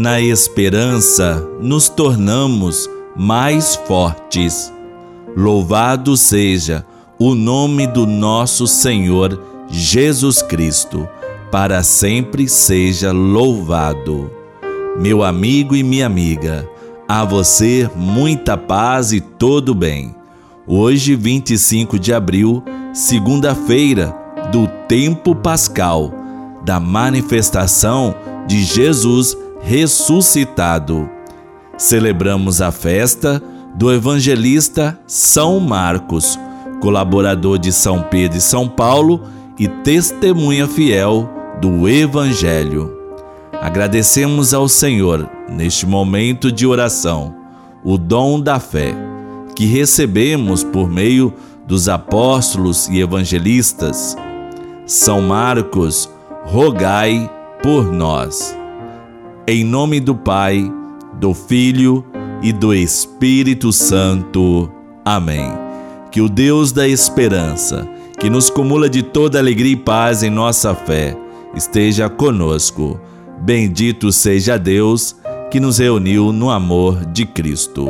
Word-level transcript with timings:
Na 0.00 0.20
esperança 0.20 1.44
nos 1.60 1.88
tornamos 1.88 2.88
mais 3.16 3.74
fortes. 3.74 4.72
Louvado 5.36 6.16
seja 6.16 6.86
o 7.18 7.34
nome 7.34 7.84
do 7.84 8.06
nosso 8.06 8.64
Senhor 8.68 9.42
Jesus 9.68 10.40
Cristo, 10.40 11.08
para 11.50 11.82
sempre 11.82 12.48
seja 12.48 13.10
louvado. 13.10 14.30
Meu 15.00 15.24
amigo 15.24 15.74
e 15.74 15.82
minha 15.82 16.06
amiga, 16.06 16.64
a 17.08 17.24
você 17.24 17.90
muita 17.96 18.56
paz 18.56 19.12
e 19.12 19.20
todo 19.20 19.74
bem. 19.74 20.14
Hoje, 20.64 21.16
25 21.16 21.98
de 21.98 22.14
abril, 22.14 22.62
segunda-feira 22.94 24.14
do 24.52 24.68
tempo 24.86 25.34
pascal, 25.34 26.14
da 26.64 26.78
manifestação 26.78 28.14
de 28.46 28.62
Jesus 28.62 29.36
ressuscitado. 29.68 31.10
Celebramos 31.76 32.62
a 32.62 32.72
festa 32.72 33.42
do 33.74 33.92
evangelista 33.92 34.98
São 35.06 35.60
Marcos, 35.60 36.40
colaborador 36.80 37.58
de 37.58 37.70
São 37.70 38.02
Pedro 38.02 38.38
e 38.38 38.40
São 38.40 38.66
Paulo 38.66 39.24
e 39.58 39.68
testemunha 39.68 40.66
fiel 40.66 41.28
do 41.60 41.86
Evangelho. 41.86 42.96
Agradecemos 43.60 44.54
ao 44.54 44.70
Senhor, 44.70 45.28
neste 45.50 45.84
momento 45.84 46.50
de 46.50 46.66
oração, 46.66 47.34
o 47.84 47.98
dom 47.98 48.40
da 48.40 48.58
fé 48.58 48.94
que 49.54 49.66
recebemos 49.66 50.64
por 50.64 50.88
meio 50.88 51.34
dos 51.66 51.90
apóstolos 51.90 52.88
e 52.88 53.00
evangelistas. 53.00 54.16
São 54.86 55.20
Marcos, 55.20 56.08
rogai 56.46 57.30
por 57.62 57.92
nós. 57.92 58.56
Em 59.50 59.64
nome 59.64 59.98
do 59.98 60.14
Pai, 60.14 60.70
do 61.14 61.32
Filho 61.32 62.04
e 62.42 62.52
do 62.52 62.74
Espírito 62.74 63.72
Santo. 63.72 64.70
Amém. 65.02 65.50
Que 66.12 66.20
o 66.20 66.28
Deus 66.28 66.70
da 66.70 66.86
esperança, 66.86 67.88
que 68.20 68.28
nos 68.28 68.50
cumula 68.50 68.90
de 68.90 69.02
toda 69.02 69.38
alegria 69.38 69.72
e 69.72 69.76
paz 69.76 70.22
em 70.22 70.28
nossa 70.28 70.74
fé, 70.74 71.16
esteja 71.54 72.10
conosco. 72.10 73.00
Bendito 73.40 74.12
seja 74.12 74.58
Deus 74.58 75.16
que 75.50 75.58
nos 75.58 75.78
reuniu 75.78 76.30
no 76.30 76.50
amor 76.50 77.06
de 77.06 77.24
Cristo. 77.24 77.88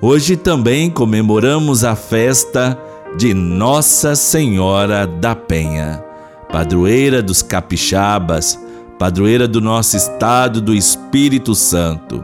Hoje 0.00 0.38
também 0.38 0.88
comemoramos 0.88 1.84
a 1.84 1.94
festa 1.94 2.78
de 3.18 3.34
Nossa 3.34 4.16
Senhora 4.16 5.06
da 5.06 5.36
Penha, 5.36 6.02
padroeira 6.50 7.22
dos 7.22 7.42
capixabas, 7.42 8.58
padroeira 9.00 9.48
do 9.48 9.62
nosso 9.62 9.96
estado 9.96 10.60
do 10.60 10.74
Espírito 10.74 11.54
Santo. 11.54 12.22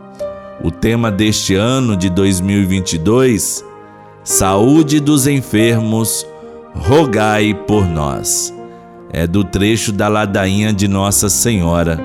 O 0.63 0.71
tema 0.71 1.11
deste 1.11 1.55
ano 1.55 1.97
de 1.97 2.11
2022: 2.11 3.65
Saúde 4.23 5.01
dos 5.01 5.27
enfermos, 5.27 6.27
rogai 6.75 7.55
por 7.55 7.87
nós. 7.87 8.53
É 9.11 9.27
do 9.27 9.43
trecho 9.43 9.91
da 9.91 10.07
ladainha 10.07 10.71
de 10.71 10.87
Nossa 10.87 11.31
Senhora. 11.31 11.99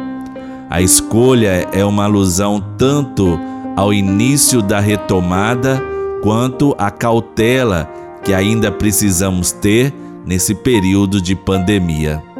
A 0.69 0.81
escolha 0.81 1.67
é 1.73 1.83
uma 1.83 2.05
alusão 2.05 2.63
tanto 2.77 3.37
ao 3.75 3.93
início 3.93 4.61
da 4.61 4.79
retomada 4.79 5.83
quanto 6.23 6.73
à 6.77 6.89
cautela 6.89 7.91
que 8.23 8.33
ainda 8.33 8.71
precisamos 8.71 9.51
ter 9.51 9.93
nesse 10.25 10.55
período 10.55 11.21
de 11.21 11.35
pandemia. 11.35 12.30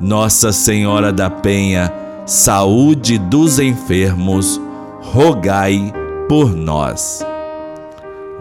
Nossa 0.00 0.50
Senhora 0.50 1.12
da 1.12 1.28
Penha, 1.28 1.92
saúde 2.24 3.18
dos 3.18 3.58
enfermos, 3.58 4.58
rogai 5.02 5.92
por 6.26 6.56
nós. 6.56 7.20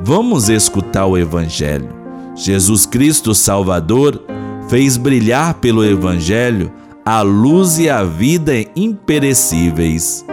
Vamos 0.02 0.48
escutar 0.48 1.06
o 1.06 1.18
Evangelho. 1.18 1.90
Jesus 2.34 2.86
Cristo 2.86 3.36
Salvador 3.36 4.22
fez 4.70 4.96
brilhar 4.96 5.56
pelo 5.56 5.84
Evangelho 5.84 6.72
a 7.06 7.22
luz 7.22 7.78
e 7.78 7.90
a 7.90 8.06
vida 8.06 8.54
imperecíveis. 8.74 10.26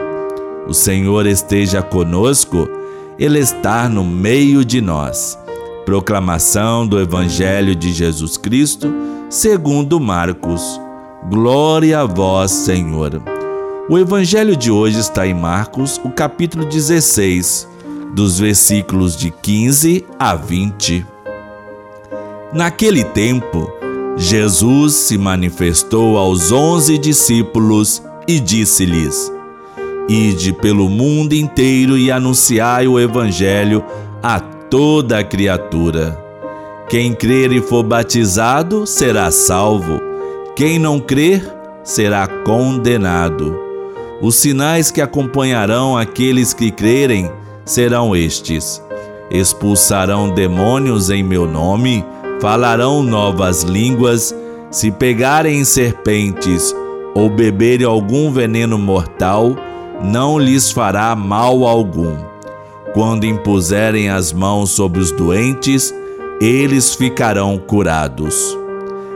O 0.68 0.72
Senhor 0.72 1.26
esteja 1.26 1.82
conosco, 1.82 2.68
Ele 3.18 3.40
está 3.40 3.88
no 3.88 4.04
meio 4.04 4.64
de 4.64 4.80
nós. 4.80 5.36
Proclamação 5.84 6.86
do 6.86 7.00
Evangelho 7.00 7.74
de 7.74 7.92
Jesus 7.92 8.36
Cristo, 8.36 8.94
segundo 9.28 9.98
Marcos. 9.98 10.85
Glória 11.24 12.00
a 12.00 12.04
vós, 12.04 12.52
Senhor. 12.52 13.20
O 13.88 13.98
evangelho 13.98 14.56
de 14.56 14.70
hoje 14.70 15.00
está 15.00 15.26
em 15.26 15.34
Marcos, 15.34 16.00
o 16.04 16.10
capítulo 16.10 16.64
16, 16.64 17.68
dos 18.14 18.38
versículos 18.38 19.16
de 19.16 19.32
15 19.32 20.06
a 20.20 20.36
20. 20.36 21.04
Naquele 22.52 23.02
tempo, 23.02 23.68
Jesus 24.16 24.94
se 24.94 25.18
manifestou 25.18 26.16
aos 26.16 26.52
onze 26.52 26.96
discípulos 26.96 28.00
e 28.28 28.38
disse-lhes: 28.38 29.32
Ide 30.08 30.52
pelo 30.52 30.88
mundo 30.88 31.32
inteiro 31.32 31.98
e 31.98 32.08
anunciai 32.08 32.86
o 32.86 33.00
evangelho 33.00 33.84
a 34.22 34.38
toda 34.38 35.18
a 35.18 35.24
criatura. 35.24 36.22
Quem 36.88 37.12
crer 37.12 37.50
e 37.50 37.60
for 37.60 37.82
batizado 37.82 38.86
será 38.86 39.32
salvo 39.32 40.05
quem 40.56 40.78
não 40.78 40.98
crer 40.98 41.46
será 41.84 42.26
condenado. 42.26 43.60
Os 44.22 44.36
sinais 44.36 44.90
que 44.90 45.02
acompanharão 45.02 45.98
aqueles 45.98 46.54
que 46.54 46.70
crerem 46.70 47.30
serão 47.66 48.16
estes: 48.16 48.82
expulsarão 49.30 50.30
demônios 50.30 51.10
em 51.10 51.22
meu 51.22 51.46
nome, 51.46 52.02
falarão 52.40 53.02
novas 53.02 53.62
línguas, 53.64 54.34
se 54.70 54.90
pegarem 54.90 55.62
serpentes 55.62 56.74
ou 57.14 57.28
beberem 57.28 57.86
algum 57.86 58.32
veneno 58.32 58.78
mortal, 58.78 59.54
não 60.02 60.38
lhes 60.38 60.72
fará 60.72 61.14
mal 61.14 61.66
algum. 61.66 62.16
Quando 62.94 63.24
impuserem 63.24 64.08
as 64.08 64.32
mãos 64.32 64.70
sobre 64.70 65.00
os 65.00 65.12
doentes, 65.12 65.94
eles 66.40 66.94
ficarão 66.94 67.58
curados. 67.58 68.56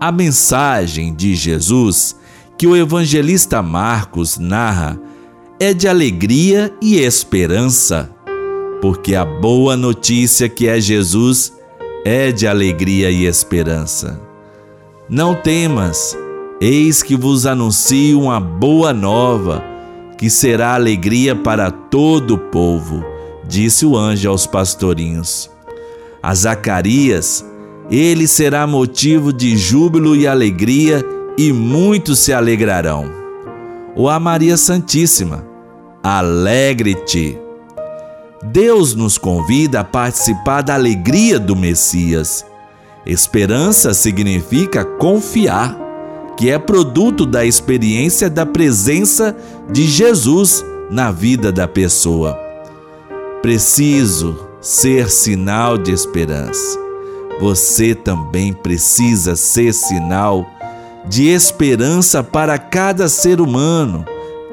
A 0.00 0.12
mensagem 0.12 1.12
de 1.12 1.34
Jesus 1.34 2.16
que 2.56 2.68
o 2.68 2.76
evangelista 2.76 3.60
Marcos 3.62 4.38
narra 4.38 5.00
é 5.58 5.74
de 5.74 5.88
alegria 5.88 6.72
e 6.80 7.00
esperança, 7.00 8.08
porque 8.80 9.16
a 9.16 9.24
boa 9.24 9.76
notícia 9.76 10.48
que 10.48 10.68
é 10.68 10.80
Jesus 10.80 11.52
é 12.04 12.30
de 12.30 12.46
alegria 12.46 13.10
e 13.10 13.26
esperança. 13.26 14.20
Não 15.08 15.34
temas, 15.34 16.16
eis 16.60 17.02
que 17.02 17.16
vos 17.16 17.44
anuncio 17.44 18.20
uma 18.20 18.38
boa 18.38 18.92
nova, 18.92 19.64
que 20.16 20.30
será 20.30 20.74
alegria 20.74 21.34
para 21.34 21.72
todo 21.72 22.34
o 22.34 22.38
povo, 22.38 23.04
disse 23.48 23.84
o 23.84 23.96
anjo 23.96 24.28
aos 24.28 24.46
pastorinhos. 24.46 25.50
A 26.22 26.32
Zacarias, 26.34 27.44
ele 27.90 28.26
será 28.26 28.66
motivo 28.66 29.32
de 29.32 29.56
júbilo 29.56 30.14
e 30.14 30.26
alegria, 30.26 31.04
e 31.38 31.52
muitos 31.52 32.18
se 32.18 32.32
alegrarão. 32.32 33.10
Ou 33.96 34.08
a 34.08 34.20
Maria 34.20 34.56
Santíssima, 34.56 35.46
alegre-te. 36.02 37.38
Deus 38.42 38.94
nos 38.94 39.16
convida 39.16 39.80
a 39.80 39.84
participar 39.84 40.62
da 40.62 40.74
alegria 40.74 41.38
do 41.38 41.56
Messias. 41.56 42.44
Esperança 43.06 43.94
significa 43.94 44.84
confiar, 44.84 45.76
que 46.36 46.50
é 46.50 46.58
produto 46.58 47.24
da 47.24 47.44
experiência 47.44 48.28
da 48.28 48.44
presença 48.44 49.34
de 49.72 49.84
Jesus 49.84 50.64
na 50.90 51.10
vida 51.10 51.50
da 51.50 51.66
pessoa. 51.66 52.38
Preciso 53.40 54.46
ser 54.60 55.08
sinal 55.10 55.78
de 55.78 55.90
esperança 55.90 56.87
você 57.40 57.94
também 57.94 58.52
precisa 58.52 59.36
ser 59.36 59.72
sinal 59.72 60.46
de 61.06 61.28
esperança 61.28 62.22
para 62.22 62.58
cada 62.58 63.08
ser 63.08 63.40
humano. 63.40 64.04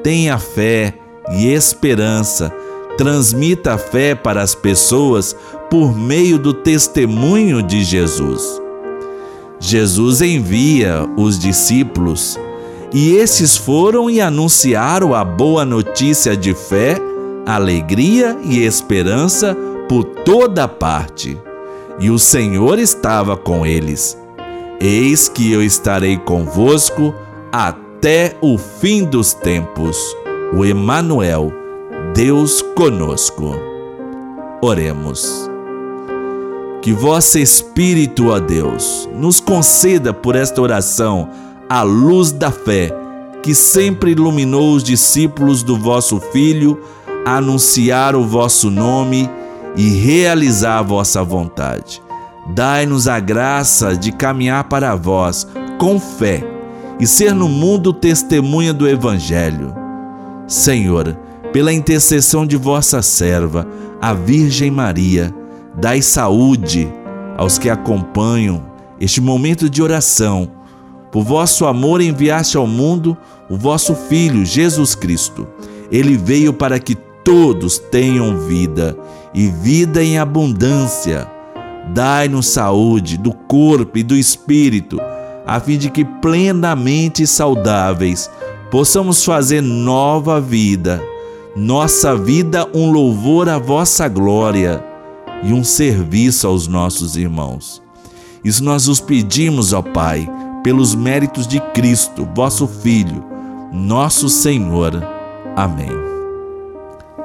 Tenha 0.02 0.38
fé 0.38 0.94
e 1.32 1.48
esperança. 1.48 2.52
Transmita 2.96 3.74
a 3.74 3.78
fé 3.78 4.14
para 4.14 4.42
as 4.42 4.54
pessoas 4.54 5.36
por 5.68 5.94
meio 5.94 6.38
do 6.38 6.54
testemunho 6.54 7.62
de 7.62 7.84
Jesus. 7.84 8.60
Jesus 9.58 10.22
envia 10.22 11.08
os 11.16 11.38
discípulos 11.38 12.38
e 12.92 13.16
esses 13.16 13.56
foram 13.56 14.08
e 14.08 14.20
anunciaram 14.20 15.14
a 15.14 15.24
boa 15.24 15.64
notícia 15.64 16.36
de 16.36 16.54
fé, 16.54 16.96
alegria 17.44 18.38
e 18.44 18.62
esperança 18.62 19.56
por 19.88 20.04
toda 20.04 20.68
parte. 20.68 21.38
E 21.98 22.10
o 22.10 22.18
Senhor 22.18 22.78
estava 22.78 23.36
com 23.36 23.64
eles. 23.64 24.18
Eis 24.80 25.28
que 25.28 25.50
eu 25.50 25.62
estarei 25.62 26.18
convosco 26.18 27.14
até 27.50 28.36
o 28.40 28.58
fim 28.58 29.04
dos 29.04 29.32
tempos. 29.32 29.96
O 30.54 30.64
Emanuel, 30.64 31.52
Deus 32.14 32.62
conosco. 32.74 33.54
Oremos. 34.60 35.50
Que 36.82 36.92
vosso 36.92 37.38
Espírito, 37.38 38.28
ó 38.28 38.38
Deus, 38.38 39.08
nos 39.14 39.40
conceda 39.40 40.12
por 40.12 40.36
esta 40.36 40.60
oração 40.60 41.28
a 41.68 41.82
luz 41.82 42.30
da 42.30 42.50
fé 42.50 42.92
que 43.42 43.54
sempre 43.54 44.10
iluminou 44.10 44.74
os 44.74 44.82
discípulos 44.82 45.62
do 45.62 45.76
vosso 45.76 46.20
Filho 46.32 46.80
a 47.24 47.36
anunciar 47.36 48.16
o 48.16 48.24
vosso 48.24 48.70
nome 48.70 49.30
e 49.76 49.90
realizar 49.90 50.78
a 50.78 50.82
vossa 50.82 51.22
vontade. 51.22 52.02
Dai-nos 52.48 53.08
a 53.08 53.18
graça 53.20 53.96
de 53.96 54.12
caminhar 54.12 54.64
para 54.64 54.94
vós 54.94 55.46
com 55.78 55.98
fé 56.00 56.42
e 56.98 57.06
ser 57.06 57.34
no 57.34 57.48
mundo 57.48 57.92
testemunha 57.92 58.72
do 58.72 58.88
Evangelho. 58.88 59.74
Senhor, 60.46 61.18
pela 61.52 61.72
intercessão 61.72 62.46
de 62.46 62.56
vossa 62.56 63.02
serva, 63.02 63.66
a 64.00 64.12
Virgem 64.14 64.70
Maria, 64.70 65.34
dai 65.74 66.00
saúde 66.00 66.90
aos 67.36 67.58
que 67.58 67.68
acompanham 67.68 68.64
este 68.98 69.20
momento 69.20 69.68
de 69.68 69.82
oração 69.82 70.50
por 71.16 71.22
vosso 71.22 71.64
amor 71.64 72.02
enviaste 72.02 72.58
ao 72.58 72.66
mundo 72.66 73.16
o 73.48 73.56
vosso 73.56 73.94
Filho, 73.94 74.44
Jesus 74.44 74.94
Cristo. 74.94 75.46
Ele 75.90 76.14
veio 76.14 76.52
para 76.52 76.78
que 76.78 76.94
todos 77.26 77.76
tenham 77.76 78.38
vida 78.38 78.96
e 79.34 79.48
vida 79.48 80.00
em 80.00 80.16
abundância. 80.16 81.26
Dai-nos 81.92 82.46
saúde 82.46 83.18
do 83.18 83.32
corpo 83.32 83.98
e 83.98 84.04
do 84.04 84.16
espírito, 84.16 85.00
a 85.44 85.58
fim 85.58 85.76
de 85.76 85.90
que 85.90 86.04
plenamente 86.04 87.26
saudáveis 87.26 88.30
possamos 88.70 89.24
fazer 89.24 89.60
nova 89.60 90.40
vida, 90.40 91.02
nossa 91.56 92.16
vida 92.16 92.68
um 92.72 92.92
louvor 92.92 93.48
à 93.48 93.58
vossa 93.58 94.06
glória 94.06 94.82
e 95.42 95.52
um 95.52 95.64
serviço 95.64 96.46
aos 96.46 96.68
nossos 96.68 97.16
irmãos. 97.16 97.82
Isso 98.44 98.62
nós 98.62 98.86
os 98.86 99.00
pedimos, 99.00 99.72
ó 99.72 99.82
Pai 99.82 100.30
pelos 100.62 100.94
méritos 100.94 101.46
de 101.46 101.60
Cristo, 101.72 102.28
vosso 102.34 102.66
Filho, 102.66 103.24
nosso 103.72 104.28
Senhor. 104.28 105.00
Amém. 105.56 106.15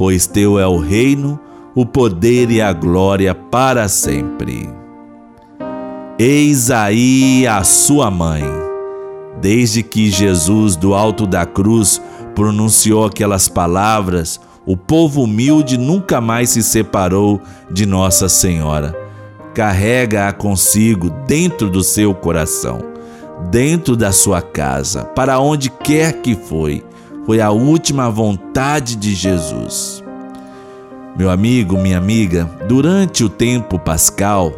pois 0.00 0.26
teu 0.26 0.58
é 0.58 0.66
o 0.66 0.78
reino, 0.78 1.38
o 1.74 1.84
poder 1.84 2.50
e 2.50 2.58
a 2.58 2.72
glória 2.72 3.34
para 3.34 3.86
sempre. 3.86 4.66
Eis 6.18 6.70
aí 6.70 7.46
a 7.46 7.62
sua 7.62 8.10
mãe. 8.10 8.42
Desde 9.42 9.82
que 9.82 10.10
Jesus, 10.10 10.74
do 10.74 10.94
alto 10.94 11.26
da 11.26 11.44
cruz, 11.44 12.00
pronunciou 12.34 13.04
aquelas 13.04 13.46
palavras, 13.46 14.40
o 14.64 14.74
povo 14.74 15.24
humilde 15.24 15.76
nunca 15.76 16.18
mais 16.18 16.48
se 16.48 16.62
separou 16.62 17.38
de 17.70 17.84
Nossa 17.84 18.26
Senhora 18.26 18.96
carrega-a 19.52 20.32
consigo 20.32 21.10
dentro 21.26 21.68
do 21.68 21.82
seu 21.82 22.14
coração, 22.14 22.78
dentro 23.50 23.96
da 23.96 24.12
sua 24.12 24.40
casa, 24.40 25.04
para 25.04 25.40
onde 25.40 25.68
quer 25.68 26.22
que 26.22 26.34
foi. 26.34 26.82
Foi 27.24 27.40
a 27.40 27.50
última 27.50 28.10
vontade 28.10 28.96
de 28.96 29.14
Jesus. 29.14 30.02
Meu 31.16 31.30
amigo, 31.30 31.76
minha 31.76 31.98
amiga, 31.98 32.50
durante 32.66 33.22
o 33.22 33.28
tempo 33.28 33.78
pascal, 33.78 34.52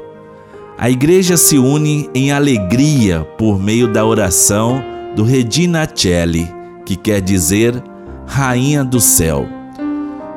a 0.78 0.88
igreja 0.88 1.36
se 1.36 1.58
une 1.58 2.08
em 2.14 2.30
alegria 2.32 3.26
por 3.36 3.58
meio 3.58 3.92
da 3.92 4.04
oração 4.04 4.82
do 5.14 5.24
Regina 5.24 5.88
Celli, 5.92 6.52
que 6.86 6.96
quer 6.96 7.20
dizer 7.20 7.82
Rainha 8.26 8.84
do 8.84 9.00
Céu. 9.00 9.46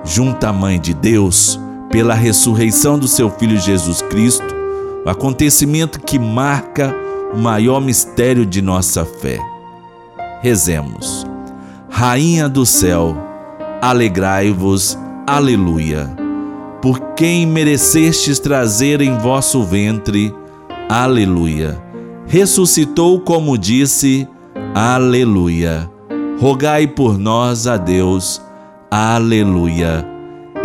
Junto 0.04 0.44
à 0.46 0.54
Mãe 0.54 0.80
de 0.80 0.94
Deus, 0.94 1.60
pela 1.92 2.14
ressurreição 2.14 2.98
do 2.98 3.08
seu 3.08 3.30
Filho 3.30 3.60
Jesus 3.60 4.02
Cristo, 4.02 4.56
o 5.06 5.10
acontecimento 5.10 6.00
que 6.00 6.20
marca 6.20 6.94
o 7.34 7.38
maior 7.38 7.80
mistério 7.80 8.46
de 8.46 8.62
nossa 8.62 9.06
fé. 9.06 9.40
Rezemos. 10.42 11.35
Rainha 11.98 12.50
do 12.50 12.66
céu, 12.66 13.16
alegrai-vos, 13.82 14.98
aleluia. 15.26 16.10
Por 16.82 17.00
quem 17.16 17.46
merecestes 17.46 18.38
trazer 18.38 19.00
em 19.00 19.18
vosso 19.18 19.64
ventre, 19.64 20.36
aleluia. 20.90 21.82
Ressuscitou 22.28 23.22
como 23.22 23.58
disse, 23.58 24.28
aleluia. 24.74 25.90
Rogai 26.38 26.86
por 26.86 27.18
nós 27.18 27.66
a 27.66 27.78
Deus, 27.78 28.42
aleluia 28.92 30.16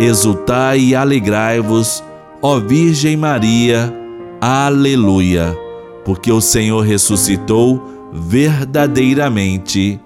exultai 0.01 0.79
e 0.79 0.95
alegrai-vos, 0.95 2.03
ó 2.41 2.59
Virgem 2.59 3.15
Maria, 3.15 3.93
aleluia, 4.39 5.55
porque 6.03 6.31
o 6.31 6.41
Senhor 6.41 6.81
ressuscitou 6.81 8.09
verdadeiramente, 8.11 9.99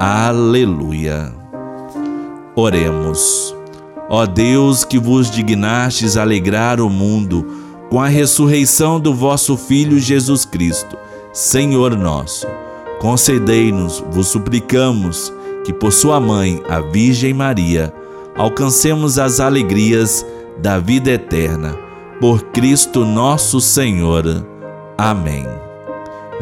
aleluia. 0.00 1.30
Oremos. 2.56 3.54
Ó 4.08 4.24
Deus, 4.24 4.82
que 4.82 4.98
vos 4.98 5.30
dignastes 5.30 6.16
alegrar 6.16 6.80
o 6.80 6.88
mundo 6.88 7.46
com 7.90 8.00
a 8.00 8.08
ressurreição 8.08 8.98
do 8.98 9.14
vosso 9.14 9.56
Filho 9.56 9.98
Jesus 9.98 10.44
Cristo, 10.44 10.96
Senhor 11.32 11.96
nosso, 11.96 12.46
concedei-nos, 12.98 14.02
vos 14.10 14.28
suplicamos, 14.28 15.32
que 15.64 15.72
por 15.72 15.92
sua 15.92 16.18
mãe, 16.18 16.62
a 16.68 16.80
Virgem 16.80 17.34
Maria, 17.34 17.92
alcancemos 18.36 19.18
as 19.18 19.38
alegrias 19.38 20.24
da 20.58 20.78
vida 20.78 21.10
eterna. 21.10 21.76
Por 22.20 22.42
Cristo 22.44 23.04
nosso 23.04 23.60
Senhor. 23.60 24.24
Amém. 24.96 25.46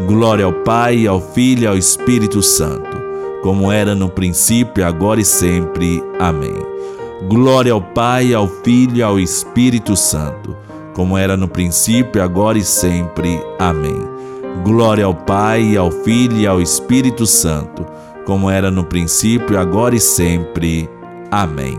Glória 0.07 0.45
ao 0.45 0.53
Pai, 0.53 1.07
ao 1.07 1.21
Filho 1.21 1.65
e 1.65 1.67
ao 1.67 1.77
Espírito 1.77 2.43
Santo, 2.43 2.98
como 3.43 3.71
era 3.71 3.95
no 3.95 4.09
princípio, 4.09 4.87
agora 4.87 5.21
e 5.21 5.25
sempre. 5.25 6.03
Amém. 6.19 6.55
Glória 7.29 7.73
ao 7.73 7.81
Pai, 7.81 8.33
ao 8.33 8.49
Filho 8.49 8.97
e 8.97 9.03
ao 9.03 9.19
Espírito 9.19 9.97
Santo, 9.97 10.57
como 10.95 11.17
era 11.17 11.37
no 11.37 11.49
princípio, 11.49 12.23
agora 12.23 12.59
e 12.59 12.65
sempre. 12.65 13.41
Amém. 13.59 13.99
Glória 14.65 15.05
ao 15.05 15.15
Pai, 15.15 15.77
ao 15.77 15.91
Filho 15.91 16.37
e 16.37 16.47
ao 16.47 16.61
Espírito 16.61 17.27
Santo, 17.27 17.85
como 18.25 18.51
era 18.51 18.71
no 18.71 18.85
princípio, 18.85 19.59
agora 19.59 19.95
e 19.95 20.01
sempre. 20.01 20.89
Amém. 21.31 21.79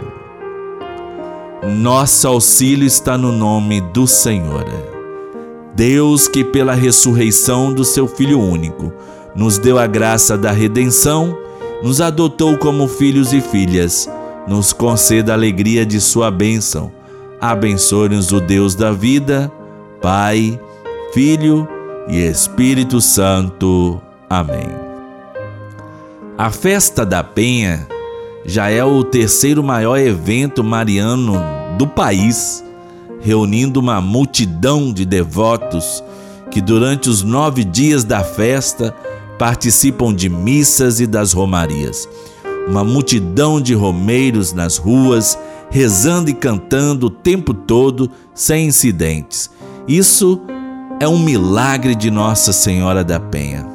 Nosso 1.78 2.28
auxílio 2.28 2.86
está 2.86 3.18
no 3.18 3.32
nome 3.32 3.82
do 3.82 4.08
Senhor. 4.08 4.66
Deus, 5.76 6.28
que 6.28 6.44
pela 6.44 6.74
ressurreição 6.74 7.74
do 7.74 7.84
seu 7.84 8.08
Filho 8.08 8.40
único 8.40 8.92
nos 9.36 9.58
deu 9.58 9.78
a 9.78 9.88
graça 9.88 10.38
da 10.38 10.52
redenção, 10.52 11.38
nos 11.82 12.02
adotou 12.02 12.58
como 12.58 12.88
filhos 12.88 13.34
e 13.34 13.42
filhas, 13.42 14.10
nos 14.48 14.74
conceda 14.74 15.32
a 15.32 15.36
alegria 15.36 15.86
de 15.86 16.02
sua 16.02 16.30
bênção. 16.30 16.92
Abençoe-nos 17.40 18.32
o 18.32 18.42
Deus 18.42 18.76
da 18.76 18.92
vida, 18.92 19.52
Pai, 20.02 20.60
Filho 21.14 21.68
e 22.08 22.18
Espírito 22.18 23.00
Santo. 23.00 24.02
Amém. 24.30 24.68
A 26.38 26.52
festa 26.52 27.06
da 27.06 27.24
Penha 27.24 27.88
já 28.46 28.70
é 28.70 28.84
o 28.84 29.04
terceiro 29.04 29.64
maior 29.64 29.98
evento 29.98 30.64
mariano 30.64 31.36
do 31.78 31.88
país, 31.88 32.64
reunindo 33.22 33.80
uma 33.80 34.02
multidão 34.02 34.92
de 34.92 35.06
devotos 35.06 36.04
que 36.50 36.62
durante 36.62 37.10
os 37.10 37.22
nove 37.22 37.64
dias 37.64 38.04
da 38.04 38.24
festa 38.24 38.94
participam 39.40 40.14
de 40.14 40.30
missas 40.30 41.00
e 41.00 41.08
das 41.08 41.32
romarias. 41.32 42.08
Uma 42.68 42.84
multidão 42.84 43.60
de 43.60 43.74
romeiros 43.74 44.52
nas 44.52 44.78
ruas, 44.78 45.40
rezando 45.72 46.30
e 46.30 46.34
cantando 46.34 47.08
o 47.08 47.10
tempo 47.10 47.54
todo, 47.54 48.12
sem 48.36 48.68
incidentes. 48.68 49.50
Isso 49.88 50.42
é 51.00 51.08
um 51.08 51.18
milagre 51.18 51.96
de 51.96 52.12
Nossa 52.12 52.52
Senhora 52.52 53.04
da 53.04 53.20
Penha. 53.20 53.66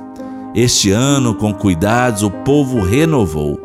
Este 0.54 0.90
ano, 0.90 1.34
com 1.34 1.52
cuidados, 1.52 2.22
o 2.22 2.30
povo 2.30 2.80
renovou, 2.80 3.58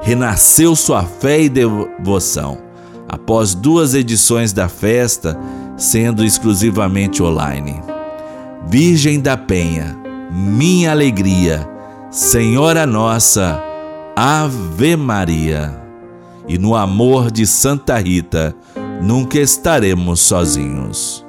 renasceu 0.00 0.74
sua 0.74 1.04
fé 1.04 1.42
e 1.42 1.48
devoção. 1.48 2.58
Após 3.06 3.54
duas 3.54 3.94
edições 3.94 4.52
da 4.52 4.68
festa, 4.68 5.38
sendo 5.76 6.24
exclusivamente 6.24 7.22
online. 7.22 7.80
Virgem 8.66 9.20
da 9.20 9.36
Penha, 9.36 10.01
minha 10.32 10.90
alegria, 10.92 11.68
Senhora 12.10 12.86
Nossa, 12.86 13.62
Ave 14.16 14.96
Maria. 14.96 15.78
E 16.48 16.58
no 16.58 16.74
amor 16.74 17.30
de 17.30 17.46
Santa 17.46 17.98
Rita, 17.98 18.54
nunca 19.02 19.38
estaremos 19.38 20.20
sozinhos. 20.20 21.24